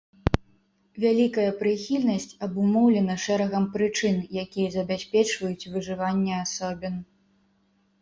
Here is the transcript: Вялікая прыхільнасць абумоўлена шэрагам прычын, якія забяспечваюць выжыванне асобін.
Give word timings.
Вялікая 1.03 1.45
прыхільнасць 1.59 2.33
абумоўлена 2.47 3.19
шэрагам 3.27 3.69
прычын, 3.77 4.17
якія 4.47 4.69
забяспечваюць 4.79 5.69
выжыванне 5.79 6.33
асобін. 6.45 7.03